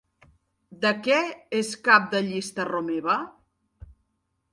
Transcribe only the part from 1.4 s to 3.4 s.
és cap de llista Romeva?